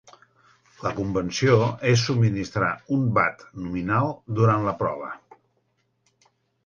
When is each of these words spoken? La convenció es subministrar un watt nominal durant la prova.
La 0.85 0.91
convenció 0.99 1.57
es 1.91 2.05
subministrar 2.07 2.71
un 2.97 3.03
watt 3.19 3.45
nominal 3.67 4.11
durant 4.41 4.67
la 4.71 4.75
prova. 4.81 5.13